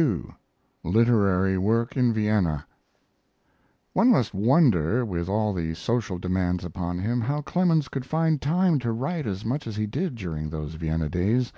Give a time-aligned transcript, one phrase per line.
[0.00, 0.32] CCII.
[0.84, 2.64] LITERARY WORK IN VIENNA
[3.94, 8.78] One must wonder, with all the social demands upon him, how Clemens could find time
[8.78, 11.52] to write as much as he did during those Vienna days.